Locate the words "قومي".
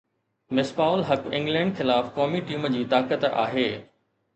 2.19-2.45